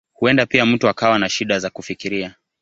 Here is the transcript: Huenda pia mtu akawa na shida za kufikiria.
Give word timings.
Huenda 0.13 0.45
pia 0.45 0.65
mtu 0.65 0.87
akawa 0.89 1.19
na 1.19 1.29
shida 1.29 1.59
za 1.59 1.69
kufikiria. 1.69 2.35